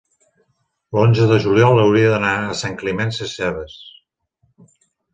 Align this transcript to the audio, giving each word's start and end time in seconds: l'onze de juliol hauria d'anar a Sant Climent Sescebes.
l'onze 0.97 1.27
de 1.33 1.37
juliol 1.43 1.83
hauria 1.83 2.09
d'anar 2.15 2.33
a 2.49 2.57
Sant 2.65 2.81
Climent 2.83 3.17
Sescebes. 3.21 3.81